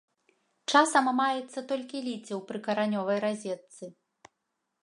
Часам 0.71 1.05
маецца 1.19 1.59
толькі 1.73 2.03
ліце 2.07 2.33
ў 2.39 2.41
прыкаранёвай 2.49 3.17
разетцы. 3.29 3.85